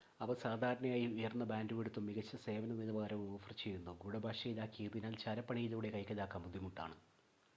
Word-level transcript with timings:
അവ 0.21 0.33
സാധാരണയായി 0.43 1.07
ഉയർന്ന 1.09 1.43
ബാൻഡ്‌വിഡ്ത്തും 1.43 2.05
മികച്ച 2.07 2.39
സേവന 2.45 2.77
നിലവാരവും 2.79 3.27
ഓഫർ 3.35 3.53
ചെയ്യുന്നു 3.55 3.93
ഗൂഡഭാഷയിലാക്കിയതിനാൽ 4.01 5.15
ചാരപ്പണിയിലൂടെ 5.23 5.91
കൈക്കലാക്കാൻ 5.95 6.43
ബുദ്ധിമുട്ടാണ് 6.43 6.97